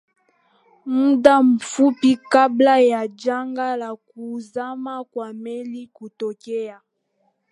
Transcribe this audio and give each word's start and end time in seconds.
muda 0.85 1.43
mfupi 1.43 2.15
kabla 2.29 2.79
ya 2.79 3.07
janga 3.07 3.75
la 3.75 3.95
kuzama 3.95 5.03
kwa 5.03 5.33
meli 5.33 5.87
kutokea 5.87 6.81